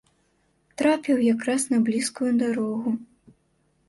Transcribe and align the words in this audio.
Трапіў 0.81 1.17
якраз 1.25 1.61
на 1.73 1.79
блізкую 1.89 2.31
дарогу. 2.43 2.95